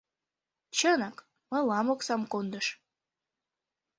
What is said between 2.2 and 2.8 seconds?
кондыш.